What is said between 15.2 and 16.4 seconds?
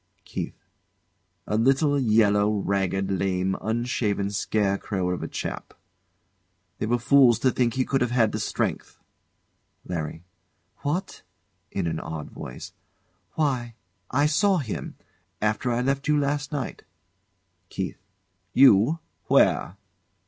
after I left you